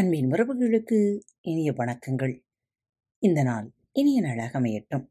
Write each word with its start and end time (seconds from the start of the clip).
அன்பின் 0.00 0.30
உறவுகளுக்கு 0.30 1.20
இனிய 1.40 1.72
வணக்கங்கள். 1.72 2.44
இந்த 3.18 3.42
நாள் 3.42 3.72
இனிய 3.92 4.20
நாளாக 4.20 4.60
அமையட்டும். 4.60 5.10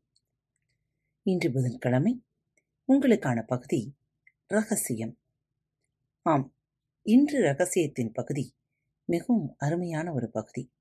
இன்று 1.21 1.51
புதன்கிழமை 1.51 2.23
உங்களுக்கான 2.87 3.43
பகுதி 3.47 3.95
ரகசியம். 4.47 5.19
ஆம் 6.21 6.55
இன்று 7.01 7.41
ரகசியத்தின் 7.41 8.11
பகுதி 8.11 8.55
மிகவும் 9.05 9.55
அருமையான 9.57 10.13
ஒரு 10.13 10.29
பகுதி. 10.29 10.71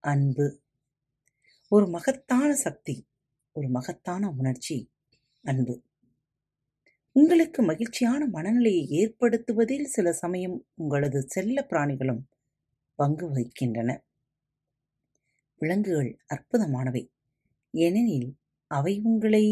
அன்பு. 0.00 0.62
ஒரு 1.68 1.88
மகத்தான 1.88 2.54
சக்தி 2.54 3.08
ஒரு 3.52 3.68
மகத்தான 3.68 4.30
உணர்ச்சி 4.30 4.92
அன்பு. 5.42 5.82
உங்களுக்கு 7.12 7.62
மகிழ்ச்சியான 7.62 8.26
மனநிலையை 8.26 8.88
ஏற்படுத்துவதில் 8.88 9.84
சில 9.84 10.12
சமயம் 10.12 10.66
உங்களது 10.74 11.22
செல்ல 11.28 11.66
பிராணிகளும் 11.70 12.22
பங்கு 12.98 13.26
வகிக்கின்றன. 13.28 13.90
விலங்குகள் 15.60 16.10
அற்புதமானவை. 16.34 17.02
ஏனெனில் 17.74 18.28
அவை 18.70 18.94
உங்களை 19.04 19.44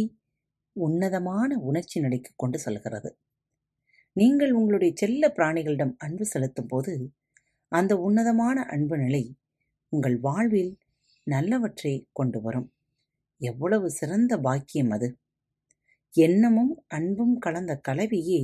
உன்னதமான 0.76 1.50
உணர்ச்சி 1.68 1.98
நிலைக்கு 2.00 2.30
கொண்டு 2.36 2.58
செல்கிறது. 2.58 3.10
நீங்கள் 4.16 4.52
உங்களுடைய 4.52 4.92
செல்ல 4.94 5.28
பிராணிகளிடம் 5.36 5.94
அன்பு 5.98 6.24
செலுத்தும் 6.24 6.68
போது 6.68 6.92
அந்த 7.72 7.92
உன்னதமான 8.06 8.56
அன்பு 8.74 8.96
நிலை 8.98 9.24
உங்கள் 9.92 10.16
வாழ்வில் 10.20 10.72
நல்லவற்றை 11.26 11.94
கொண்டு 12.12 12.38
வரும். 12.40 12.68
எவ்வளவு 13.40 13.86
சிறந்த 13.90 14.32
பாக்கியம் 14.38 14.92
அது! 14.96 15.08
எண்ணமும் 16.14 16.74
அன்பும் 16.88 17.36
கலந்த 17.38 17.72
கலவையே 17.88 18.42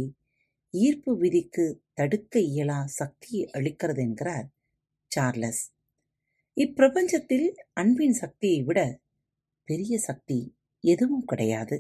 ஈர்ப்பு 0.74 1.12
விதிக்கு 1.16 1.64
தடுக்க 1.95 2.34
இயலா 2.51 2.78
சக்தியை 2.98 3.45
அளிக்கிறது 3.56 4.02
என்கிறார் 4.06 4.46
சார்லஸ். 5.10 5.62
இப்பிரபஞ்சத்தில் 6.57 7.46
அன்பின் 7.73 8.12
சக்தியை 8.12 8.62
விட 8.62 8.80
பெரிய 9.65 9.98
சக்தி 9.98 10.57
எதுவும் 10.80 11.24
கிடையாது. 11.24 11.76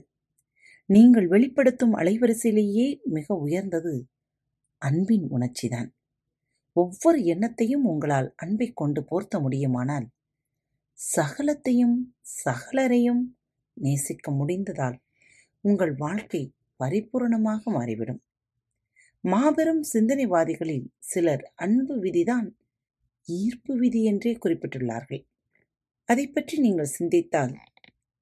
நீங்கள் 0.86 1.26
வெளிப்படுத்தும் 1.26 1.94
அலைவரிசையிலேயே 1.94 2.86
மிக 3.04 3.34
உயர்ந்தது 3.34 4.08
அன்பின் 4.78 5.26
உணர்ச்சிதான். 5.30 5.90
ஒவ்வொரு 6.72 7.18
எண்ணத்தையும் 7.20 7.84
உங்களால் 7.84 8.32
அன்பை 8.36 8.68
கொண்டு 8.72 9.04
போர்த்த 9.04 9.40
முடியுமானால் 9.40 10.06
சகலத்தையும் 10.98 11.96
சகலரையும் 12.44 13.22
நேசிக்க 13.76 14.30
முடிந்ததால் 14.30 14.98
உங்கள் 15.60 15.94
வாழ்க்கை 15.94 16.42
பரிபூரணமாக 16.80 17.62
மாறிவிடும். 17.72 18.20
மாபெரும் 19.24 19.82
சிந்தனைவாதிகளில் 19.92 20.86
சிலர் 20.98 21.52
அன்பு 21.54 21.94
விதிதான் 22.02 22.48
ஈர்ப்பு 23.24 23.76
விதி 23.76 24.04
என்றே 24.04 24.38
குறிப்பிட்டுள்ளார்கள். 24.44 25.26
அதை 26.04 26.28
பற்றி 26.28 26.58
நீங்கள் 26.58 26.84
சிந்தித்தால் 26.84 27.54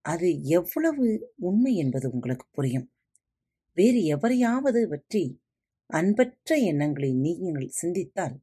அது 0.02 0.42
எவ்வளவு 0.42 1.32
உண்மை 1.36 1.76
என்பது 1.76 2.10
உங்களுக்கு 2.10 2.46
புரியும். 2.50 2.90
வேறு 3.72 4.00
எவரையாவது 4.16 4.88
பற்றி 4.88 5.40
அன்பற்ற 5.86 6.56
எண்ணங்களை 6.56 7.12
நீங்கள் 7.12 7.68
சிந்தித்தால் 7.68 8.40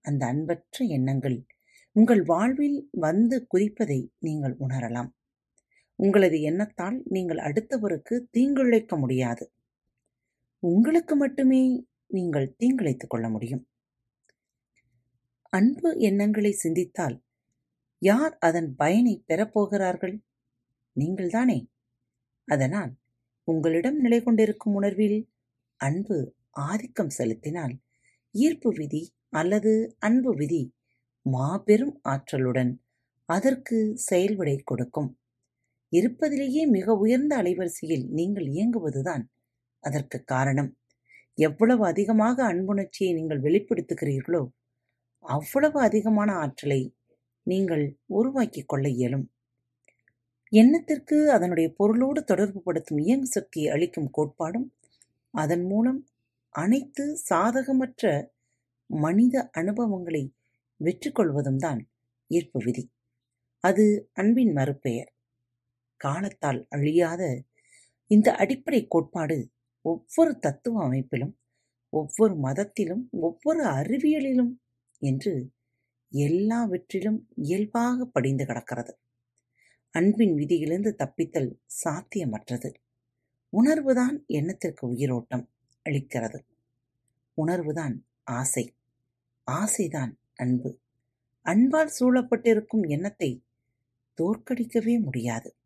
அந்த 0.00 0.26
அன்பற்ற 0.26 0.84
எண்ணங்கள் 0.84 1.46
உங்கள் 1.92 2.22
வாழ்வில் 2.22 2.88
வந்து 2.90 3.46
குறிப்பதை 3.54 4.08
நீங்கள் 4.18 4.56
உணரலாம். 4.60 5.08
உங்களது 5.94 6.40
எண்ணத்தால் 6.40 7.02
நீங்கள் 7.04 7.38
அடுத்தவருக்கு 7.38 8.26
தீங்குழைக்க 8.36 8.98
முடியாது. 8.98 9.52
உங்களுக்கு 10.58 11.16
மட்டுமே 11.16 11.86
நீங்கள் 12.06 12.54
தீங்கிழைத்துக் 12.58 13.08
கொள்ள 13.08 13.28
முடியும். 13.28 13.67
அன்பு 15.52 15.90
எண்ணங்களை 15.98 16.52
சிந்தித்தால் 16.52 17.16
யார் 18.02 18.34
அதன் 18.38 18.68
பயனை 18.76 19.14
பெறப்போகிறார்கள் 19.28 20.16
நீங்கள்தானே 20.96 21.58
அதனால் 22.48 22.92
உங்களிடம் 23.48 23.98
நிலை 23.98 24.18
கொண்டிருக்கும் 24.22 24.74
உணர்வில் 24.74 25.20
அன்பு 25.80 26.16
ஆதிக்கம் 26.64 27.14
செலுத்தினால் 27.18 27.74
ஈர்ப்பு 28.34 28.70
விதி 28.72 29.02
அல்லது 29.30 29.72
அன்பு 29.98 30.32
விதி 30.36 30.62
மாபெரும் 31.26 31.94
ஆற்றலுடன் 32.04 32.72
அதற்கு 33.28 33.78
செயல்விடை 34.08 34.56
கொடுக்கும். 34.64 35.10
இருப்பதிலேயே 35.92 36.62
மிக 36.66 36.96
உயர்ந்த 36.96 37.32
அலைவரிசையில் 37.42 38.06
நீங்கள் 38.10 38.46
இயங்குவதுதான் 38.46 39.24
அதற்கு 39.84 40.18
காரணம். 40.24 40.70
எவ்வளவு 41.38 41.82
அதிகமாக 41.86 42.36
அன்புணர்ச்சியை 42.44 43.12
நீங்கள் 43.14 43.44
வெளிப்படுத்துகிறீர்களோ 43.44 44.42
அவ்வளவு 45.24 45.78
அதிகமான 45.80 46.30
ஆற்றலை 46.34 46.80
நீங்கள் 47.46 47.84
உருவாக்கிக் 48.10 48.68
கொள்ள 48.68 48.88
இயலும். 48.88 49.26
எண்ணத்திற்கு 50.52 51.16
அதனுடைய 51.30 51.68
பொருளோடு 51.76 52.20
தொடர்பு 52.24 52.60
படுத்தும் 52.62 52.98
இயங்கு 52.98 53.26
சக்தியை 53.26 53.68
அளிக்கும் 53.72 54.10
கோட்பாடும் 54.16 54.66
அதன் 55.34 55.64
மூலம் 55.66 56.00
அனைத்து 56.54 57.04
சாதகமற்ற 57.30 58.04
மனித 58.90 59.36
அனுபவங்களை 59.50 60.22
வெற்றி 60.80 61.10
கொள்வதும் 61.10 61.56
தான் 61.56 61.80
ஈர்ப்பு 62.30 62.58
விதி. 62.64 62.84
அது 63.64 63.84
அன்பின் 64.12 64.52
மறுபெயர். 64.52 65.10
காலத்தால் 66.00 66.60
அழியாத 66.68 67.22
இந்த 68.10 68.28
அடிப்படை 68.34 68.80
கோட்பாடு 68.86 69.38
ஒவ்வொரு 69.84 70.32
தத்துவ 70.38 70.82
அமைப்பிலும் 70.84 71.34
ஒவ்வொரு 71.92 72.34
மதத்திலும் 72.36 73.04
ஒவ்வொரு 73.20 73.62
அறிவியலிலும் 73.70 74.52
என்று 74.98 75.50
எல்லாவற்றிலும் 76.10 77.28
இயல்பாக 77.36 78.04
படிந்து 78.04 78.44
கிடக்கிறது. 78.44 78.98
அன்பின் 79.90 80.34
விதியிலிருந்து 80.34 80.94
தப்பித்தல் 80.94 81.58
சாத்தியமற்றது. 81.84 82.74
உணர்வுதான் 83.52 84.26
எண்ணத்திற்கு 84.26 84.88
உயிரோட்டம் 84.88 85.50
அளிக்கிறது. 85.84 86.38
உணர்வுதான் 87.46 88.04
ஆசை. 88.24 88.74
ஆசைதான் 89.50 90.12
அன்பு. 90.34 90.80
அன்பால் 91.42 91.92
சூழப்பட்டிருக்கும் 92.00 92.88
எண்ணத்தை 92.88 93.42
தோற்கடிக்கவே 94.22 95.02
முடியாது. 95.02 95.56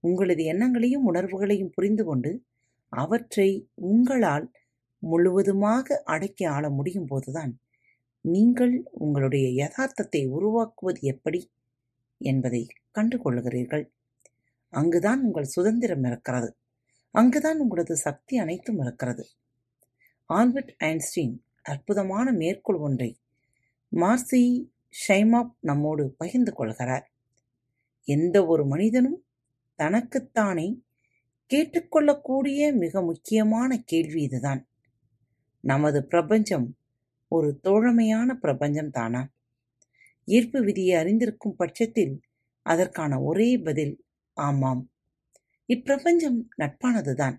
உங்களது 0.00 0.44
எண்ணங்களையும் 0.44 1.04
உணர்வுகளையும் 1.04 1.70
புரிந்து 1.70 2.04
கொண்டு 2.04 2.44
அவற்றை 2.88 3.68
உங்களால் 3.74 4.52
முழுவதுமாக 4.98 6.02
அடக்கி 6.04 6.44
ஆள 6.44 6.70
முடியும் 6.70 7.06
போதுதான் 7.06 7.58
நீங்கள் 8.24 8.74
உங்களுடைய 8.92 9.46
யதார்த்தத்தை 9.62 10.26
உருவாக்குவது 10.26 11.00
எப்படி 11.02 11.50
என்பதை 12.20 12.66
கண்டுகொள்கிறீர்கள் 12.98 13.84
அங்குதான் 14.68 15.22
உங்கள் 15.22 15.44
சுதந்திரம் 15.44 16.04
இருக்கிறது 16.04 16.56
அங்குதான் 17.10 17.58
உங்களது 17.58 17.96
சக்தி 17.96 18.38
அனைத்தும் 18.38 18.78
இருக்கிறது 18.78 19.24
ஆல்பர்ட் 20.30 20.74
ஐன்ஸ்டீன் 20.78 21.34
அற்புதமான 21.62 22.32
மேற்கோள் 22.32 22.78
ஒன்றை 22.78 23.10
மார்சி 23.92 24.70
ஷைமாப் 25.08 25.52
நம்மோடு 25.60 26.14
பகிர்ந்து 26.16 26.52
கொள்கிறார். 26.52 27.12
எந்த 28.08 28.46
ஒரு 28.46 28.66
மனிதனும் 28.66 29.24
தனக்குத்தானே 29.78 30.82
கேட்டுக்கொள்ளக்கூடிய 31.50 32.72
மிக 32.78 33.02
முக்கியமான 33.02 33.78
கேள்வி 33.84 34.22
இதுதான். 34.22 34.62
நமது 35.60 36.06
பிரபஞ்சம் 36.06 36.66
ஒரு 37.34 37.48
தோழமையான 37.62 38.34
பிரபஞ்சம் 38.34 38.90
தானா? 38.90 39.22
ஈர்ப்பு 40.28 40.58
விதியை 40.62 40.94
அறிந்திருக்கும் 41.02 41.56
பட்சத்தில் 41.56 42.14
அதற்கான 42.66 43.12
ஒரே 43.22 43.50
பதில் 43.58 43.94
ஆமாம். 44.36 44.82
இப்பிரபஞ்சம் 45.68 46.38
நட்பானதுதான் 46.58 47.36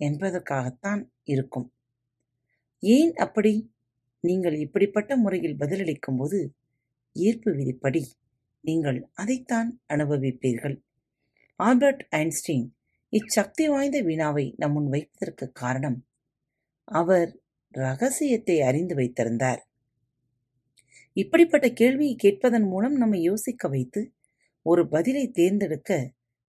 என்பதற்காகத்தான் 0.00 1.02
இருக்கும். 1.24 1.68
ஏன் 2.82 3.12
அப்படி? 3.16 3.54
நீங்கள் 4.24 4.56
இப்படிப்பட்ட 4.58 5.12
முறையில் 5.16 5.58
பதிலளிக்கும்போது 5.58 6.38
ஈர்ப்பு 7.16 7.50
விதிப்படி 7.52 8.02
நீங்கள் 8.64 8.98
அதைத்தான் 9.14 9.68
அனுபவிப்பீர்கள். 9.88 10.76
ஆல்பர்ட் 11.60 12.02
ஐன்ஸ்டீன் 12.16 12.66
இச்சக்தி 13.12 13.64
வாய்ந்த 13.66 13.98
வினாவை 14.02 14.44
நம் 14.56 14.72
முன் 14.72 14.88
வைப்பதற்கு 14.88 15.46
காரணம் 15.52 15.98
அவர் 16.88 17.30
ரகசியத்தை 17.76 18.56
அறிந்து 18.60 18.94
வைத்திருந்தார். 18.94 19.62
இப்படிப்பட்ட 21.16 21.66
கேள்வியை 21.70 22.14
கேட்பதன் 22.16 22.66
மூலம் 22.68 22.96
நம்மை 22.96 23.20
யோசிக்க 23.22 23.68
வைத்து 23.68 24.00
ஒரு 24.66 24.82
பதிலை 24.88 25.24
தேர்ந்தெடுக்க 25.30 25.90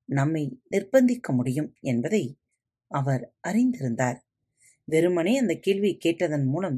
நம்மை 0.10 0.44
நிர்பந்திக்க 0.72 1.28
முடியும் 1.30 1.70
என்பதை 1.82 2.24
அவர் 2.92 3.24
அறிந்திருந்தார். 3.48 4.18
வெறுமனே 4.88 5.34
அந்த 5.38 5.54
கேள்வியை 5.56 5.98
கேட்டதன் 5.98 6.46
மூலம் 6.46 6.78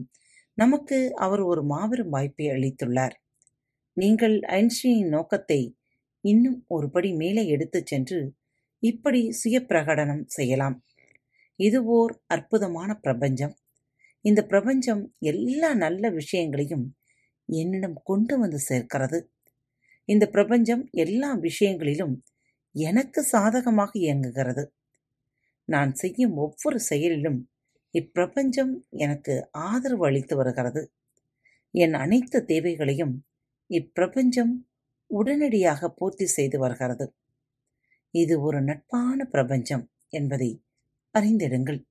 நமக்கு 0.58 0.98
அவர் 1.16 1.42
ஒரு 1.42 1.62
மாபெரும் 1.64 2.10
வாய்ப்பை 2.10 2.46
அளித்துள்ளார். 2.48 3.16
நீங்கள் 3.98 4.36
ஐன்ஸ்டீனின் 4.40 5.08
நோக்கத்தை 5.08 5.62
இன்னும் 6.24 6.60
ஒருபடி 6.70 7.10
மேலே 7.16 7.44
எடுத்துச் 7.48 7.86
சென்று 7.86 8.20
இப்படி 8.84 9.22
சுய 9.32 9.58
பிரகடனம் 9.70 10.24
செய்யலாம். 10.28 10.78
இது 11.60 11.80
ஓர் 11.98 12.14
அற்புதமான 12.28 12.92
பிரபஞ்சம். 12.96 13.56
இந்த 14.22 14.46
பிரபஞ்சம் 14.46 15.14
எல்லா 15.20 15.74
நல்ல 15.74 16.10
விஷயங்களையும் 16.10 16.96
என்னிடம் 17.46 18.02
கொண்டு 18.04 18.40
வந்து 18.40 18.60
சேர்க்கிறது. 18.60 19.20
இந்த 20.06 20.28
பிரபஞ்சம் 20.28 20.90
எல்லா 20.92 21.34
விஷயங்களிலும் 21.34 22.24
எனக்கு 22.72 23.24
சாதகமாக 23.24 24.00
இயங்குகிறது. 24.00 24.72
நான் 25.66 25.94
செய்யும் 25.94 26.36
ஒவ்வொரு 26.36 26.80
செயலிலும் 26.80 27.50
இப்பிரபஞ்சம் 27.94 28.74
எனக்கு 28.90 29.50
ஆதரவு 29.52 30.06
அளித்து 30.06 30.36
வருகிறது. 30.36 30.92
என் 31.72 31.94
அனைத்து 31.94 32.46
தேவைகளையும் 32.46 33.26
இப்பிரபஞ்சம் 33.70 34.54
உடனடியாக 35.08 35.90
பூர்த்தி 35.90 36.26
செய்து 36.26 36.60
வருகிறது. 36.60 37.14
இது 38.12 38.42
ஒரு 38.42 38.62
நட்பான 38.62 39.26
பிரபஞ்சம் 39.26 39.90
என்பதை 40.10 40.64
அறிந்திடுங்கள். 41.16 41.89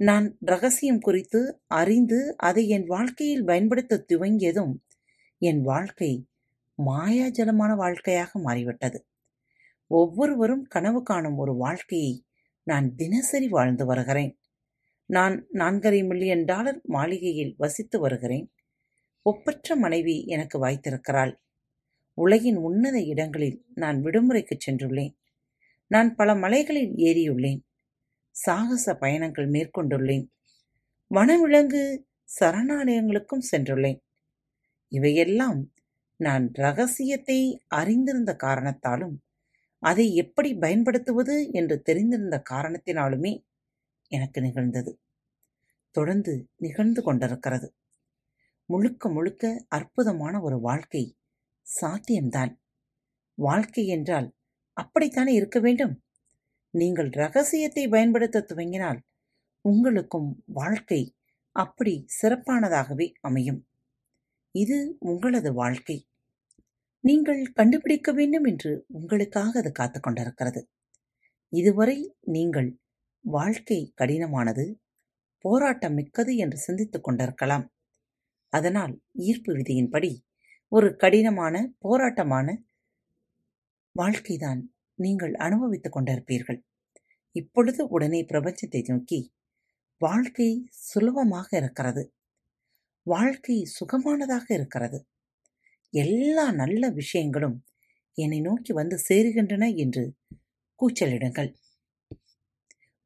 நான் 0.00 0.36
ரகசியம் 0.40 1.00
குறித்து 1.00 1.60
அறிந்து 1.66 2.36
அதை 2.36 2.68
என் 2.68 2.86
வாழ்க்கையில் 2.86 3.44
பயன்படுத்த 3.44 4.04
துவங்கியதும் 4.08 4.74
என் 5.38 5.62
வாழ்க்கை 5.62 6.28
மாயாஜலமான 6.86 7.76
வாழ்க்கையாக 7.76 8.38
மாறிவிட்டது. 8.38 9.06
ஒவ்வொருவரும் 9.86 10.62
கனவு 10.62 11.02
காணும் 11.02 11.36
ஒரு 11.36 11.56
வாழ்க்கையை 11.56 12.24
நான் 12.62 12.94
தினசரி 12.94 13.48
வாழ்ந்து 13.48 13.86
வருகிறேன். 13.86 14.38
நான் 15.06 15.46
நான்கரை 15.54 16.06
மில்லியன் 16.06 16.44
டாலர் 16.44 16.80
மாளிகையில் 16.82 17.54
வசித்து 17.58 18.00
வருகிறேன். 18.00 18.52
ஒப்பற்ற 19.22 19.76
மனைவி 19.76 20.24
எனக்கு 20.26 20.66
வாய்த்திருக்கிறாள். 20.66 21.34
உலகின் 22.14 22.56
உன்னத 22.56 23.00
இடங்களில் 23.02 23.64
நான் 23.74 24.02
விடுமுறைக்கு 24.02 24.56
சென்றுள்ளேன். 24.66 25.14
நான் 25.86 26.14
பல 26.14 26.34
மலைகளில் 26.34 26.92
ஏறியுள்ளேன். 26.94 27.60
சாகச 28.42 28.94
பயணங்கள் 28.94 29.48
மேற்கொண்டுள்ளேன். 29.50 30.26
வனவிலங்கு 31.10 31.82
சரணாலயங்களுக்கும் 32.40 33.46
சென்றுள்ளேன். 33.50 34.00
இவையெல்லாம் 34.92 35.60
நான் 36.16 36.50
ரகசியத்தை 36.52 37.38
அறிந்திருந்த 37.68 38.36
காரணத்தாலும் 38.42 39.16
அதை 39.82 40.14
எப்படி 40.14 40.54
பயன்படுத்துவது 40.54 41.36
என்று 41.52 41.82
தெரிந்திருந்த 41.86 42.36
காரணத்தினாலுமே 42.50 43.32
எனக்கு 44.10 44.40
நிகழ்ந்தது. 44.40 44.92
தொடர்ந்து 45.94 46.48
நிகழ்ந்து 46.56 47.02
கொண்டிருக்கிறது. 47.02 47.68
முழுக்க 48.64 49.08
முழுக்க 49.08 49.64
அற்புதமான 49.68 50.40
ஒரு 50.40 50.60
வாழ்க்கை 50.60 51.04
சாத்தியம்தான். 51.66 52.52
வாழ்க்கை 53.38 53.84
என்றால் 53.86 54.28
அப்படித்தானே 54.76 55.32
இருக்க 55.32 55.58
வேண்டும்? 55.60 55.94
நீங்கள் 56.74 57.10
ரகசியத்தை 57.12 57.88
பயன்படுத்த 57.88 58.46
துவங்கினால் 58.50 59.00
உங்களுக்கும் 59.64 60.30
வாழ்க்கை 60.52 61.00
அப்படி 61.56 61.94
சிறப்பானதாகவே 62.20 63.06
அமையும். 63.20 63.60
இது 64.54 64.78
உங்களது 64.98 65.52
வாழ்க்கை. 65.52 65.96
நீங்கள் 67.04 67.52
கண்டுபிடிக்க 67.52 68.12
வேண்டும் 68.12 68.44
என்று 68.44 68.84
உங்களுக்காக 68.86 69.52
அது 69.58 69.72
காத்து 69.72 70.00
கொண்டிருக்கிறது. 70.00 70.60
இதுவரை 71.52 71.98
நீங்கள் 72.26 72.70
வாழ்க்கை 73.24 73.92
கடினமானது 73.96 74.64
போராட்டம் 75.44 75.94
மிக்கது 75.94 76.32
என்று 76.36 76.58
சிந்தித்துக் 76.58 77.04
கொண்டிருக்கலாம். 77.04 77.66
அதனால் 78.52 78.94
ஈர்ப்பு 79.12 79.50
விதியின்படி 79.54 80.10
ஒரு 80.72 80.96
கடினமான 80.96 81.54
போராட்டமான 81.78 82.48
வாழ்க்கைதான் 83.96 84.60
நீங்கள் 85.00 85.34
அனுபவித்துக் 85.34 85.96
கொண்டிருப்பீர்கள். 85.96 86.64
இப்பொழுது 87.32 87.88
உடனே 87.88 88.24
பிரபஞ்சத்தை 88.24 88.88
நோக்கி 88.88 89.34
வாழ்க்கை 89.98 90.68
சுலபமாக 90.70 91.56
இருக்கிறது. 91.56 92.14
வாழ்க்கை 93.02 93.68
சுகமானதாக 93.78 94.46
இருக்கிறது. 94.48 95.06
எல்லா 95.90 96.52
நல்ல 96.52 96.90
விஷயங்களும் 96.90 97.64
என்னை 98.14 98.40
நோக்கி 98.40 98.72
வந்து 98.72 98.96
சேருகின்றன 99.08 99.76
என்று 99.76 100.14
கூச்சலிடுங்கள். 100.78 101.54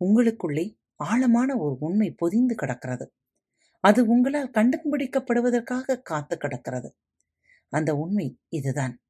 உங்களுக்குள்ளே 0.05 0.79
ஆழமான 0.97 1.57
ஒரு 1.57 1.77
உண்மை 1.81 2.11
பொதிந்து 2.11 2.55
கிடக்கிறது. 2.55 3.15
அது 3.81 4.07
உங்களால் 4.07 4.51
கண்டுபிடிக்கப்படுவதற்காக 4.51 6.03
காத்து 6.03 6.37
கிடக்கிறது. 6.37 6.97
அந்த 7.69 7.97
உண்மை 7.97 8.27
இதுதான். 8.49 9.04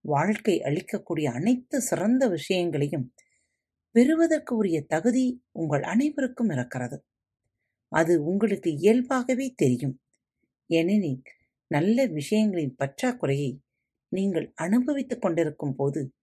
வாழ்க்கை 0.00 0.60
அளிக்கக்கூடிய 0.60 1.32
அனைத்து 1.32 1.80
சிறந்த 1.80 2.28
விஷயங்களையும் 2.28 3.14
பெறுவதற்கு 3.90 4.56
உரிய 4.56 4.82
தகுதி 4.82 5.44
உங்கள் 5.52 5.82
அனைவருக்கும் 5.82 6.50
இருக்கிறது. 6.50 7.04
அது 7.88 8.24
உங்களுக்கு 8.24 8.74
இயல்பாகவே 8.76 9.52
தெரியும். 9.56 10.00
ஏனெனில் 10.66 11.22
நல்ல 11.66 12.06
விஷயங்களின் 12.08 12.74
பற்றாக்குறையை 12.78 13.58
நீங்கள் 14.08 14.52
அனுபவித்துக் 14.54 15.22
கொண்டிருக்கும் 15.22 15.74
போது 15.74 16.14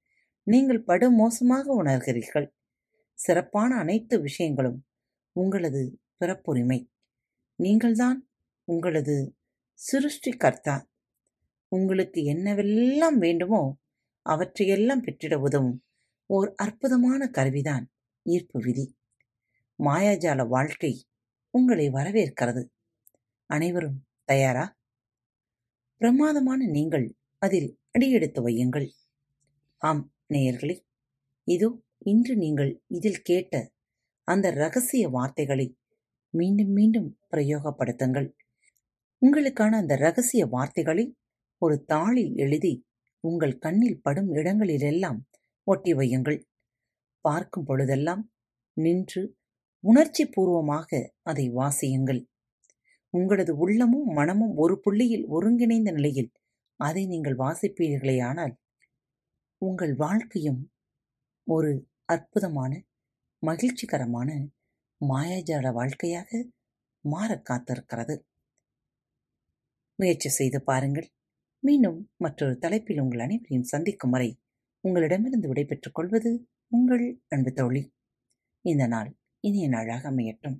நீங்கள் 0.43 0.83
படுமோசமாக 0.83 1.83
உணர்கிறீர்கள். 1.83 2.47
சிறப்பான 3.13 3.75
அனைத்து 3.75 4.21
விஷயங்களும் 4.21 4.85
உங்களது 5.31 5.99
பிறப்புரிமை. 6.19 6.89
நீங்கள்தான் 7.55 8.29
உங்களது 8.63 9.35
சிருஷ்டிகர்த்தா. 9.79 10.83
உங்களுக்கு 11.67 12.21
என்னவெல்லாம் 12.21 13.17
வேண்டுமோ 13.17 13.77
அவற்றையெல்லாம் 14.25 15.01
பெற்றிட 15.01 15.35
உதவும். 15.39 15.77
ஓர் 16.29 16.53
அற்புதமான 16.55 17.27
கருவிதான் 17.27 17.85
ஈர்ப்பு 18.25 18.59
விதி. 18.59 18.85
மாயாஜால 19.83 20.47
வாழ்க்கை 20.47 20.93
உங்களை 21.49 21.89
வரவேற்கிறது. 21.89 22.63
அனைவரும் 23.49 23.99
தயாரா? 24.25 24.65
பிரமாதமான 26.01 26.65
நீங்கள் 26.67 27.15
அதில் 27.41 27.79
அடியெடுத்து 27.91 28.39
வையுங்கள். 28.47 28.87
ஆம் 29.77 30.13
நேயர்களே 30.33 30.75
இதோ 31.47 31.69
இன்று 31.99 32.33
நீங்கள் 32.35 32.71
இதில் 32.87 33.21
கேட்ட 33.21 33.71
அந்த 34.27 34.51
ரகசிய 34.51 35.09
வார்த்தைகளை 35.09 35.67
மீண்டும் 36.29 36.71
மீண்டும் 36.71 37.19
பிரயோகப்படுத்துங்கள். 37.31 38.27
உங்களுக்கான 39.21 39.69
அந்த 39.69 39.95
ரகசிய 39.95 40.45
வார்த்தைகளை 40.45 41.05
ஒரு 41.61 41.75
தாளில் 41.93 42.33
எழுதி 42.35 42.73
உங்கள் 43.23 43.55
கண்ணில் 43.57 44.01
படும் 44.01 44.29
இடங்களிலெல்லாம் 44.33 45.19
ஒட்டி 45.67 45.93
வையுங்கள். 45.93 46.39
பார்க்கும் 47.25 47.63
பொழுதெல்லாம் 47.63 48.23
நின்று 48.77 49.21
உணர்ச்சி 49.83 50.23
பூர்வமாக 50.25 50.89
அதை 51.23 51.45
வாசியுங்கள். 51.49 52.21
உங்களது 53.13 53.53
உள்ளமும் 53.57 54.09
மனமும் 54.13 54.55
ஒரு 54.55 54.75
புள்ளியில் 54.79 55.25
ஒருங்கிணைந்த 55.27 55.91
நிலையில் 55.91 56.31
அதை 56.79 57.03
நீங்கள் 57.05 57.37
வாசிப்பீர்களேயானால் 57.37 58.53
உங்கள் 59.61 59.93
வாழ்க்கையும் 59.95 60.61
ஒரு 61.47 61.71
அற்புதமான 62.05 62.71
மகிழ்ச்சிகரமான 63.43 64.29
மாயாஜால 65.01 65.71
வாழ்க்கையாக 65.73 66.29
மாற 67.05 67.31
காத்திருக்கிறது. 67.49 68.15
முயற்சி 69.99 70.29
செய்து 70.29 70.59
பாருங்கள். 70.61 71.07
மீண்டும் 71.65 72.09
மற்றொரு 72.17 72.57
தலைப்பில் 72.57 72.99
உங்கள் 72.99 73.19
அனைவரையும் 73.19 73.63
சந்திக்கும் 73.63 74.09
வரை 74.09 74.39
உங்களிடமிருந்து 74.79 75.47
விடைபெற்றுக் 75.47 75.93
கொள்வது 75.93 76.47
உங்கள் 76.67 77.21
அன்பு 77.27 77.51
தோழி. 77.51 77.93
இந்த 78.61 78.87
நாள் 78.87 79.15
இனிய 79.39 79.67
நாளாக 79.67 80.11
அமையட்டும். 80.11 80.57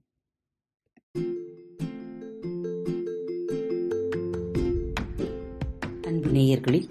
அன்பு 6.02 6.30
நேயர்களில் 6.30 6.90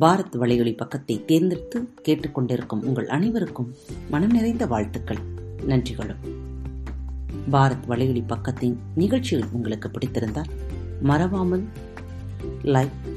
பாரத் 0.00 0.36
வலையொலி 0.36 0.76
பக்கத்தை 0.76 1.24
தேர்ந்தெடுத்து 1.24 1.82
கேட்டுக்கொண்டிருக்கும் 2.02 2.84
உங்கள் 2.84 3.08
அனைவருக்கும் 3.08 3.74
மனம் 4.10 4.30
நிறைந்த 4.30 4.66
வாழ்த்துக்கள். 4.66 5.18
நன்றிகளும் 5.66 6.22
பாரத் 7.52 7.86
வலையொலி 7.88 8.24
பக்கத்தின் 8.26 8.76
நிகழ்ச்சிகள் 8.94 9.48
உங்களுக்கு 9.52 9.88
பிடித்திருந்தால் 9.88 10.50
மறவாமல் 11.02 11.64
லைக் 12.62 13.16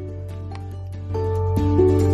Thank 1.61 2.01
you. 2.01 2.10